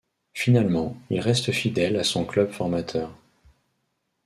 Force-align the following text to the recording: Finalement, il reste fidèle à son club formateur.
Finalement, 0.33 0.97
il 1.11 1.19
reste 1.19 1.51
fidèle 1.51 1.95
à 1.95 2.03
son 2.03 2.25
club 2.25 2.49
formateur. 2.49 3.13